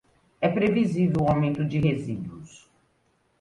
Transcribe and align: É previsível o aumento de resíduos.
É 0.41 0.49
previsível 0.49 1.25
o 1.25 1.29
aumento 1.29 1.63
de 1.63 1.77
resíduos. 1.77 2.67